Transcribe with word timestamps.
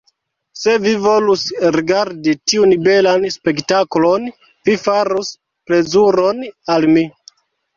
Se 0.59 0.71
vi 0.85 0.93
volus 1.03 1.43
rigardi 1.75 2.33
tiun 2.53 2.73
belan 2.87 3.27
spektaklon, 3.35 4.27
vi 4.71 4.79
farus 4.87 5.31
plezuron 5.71 6.43
al 6.79 6.91
mi. 6.97 7.07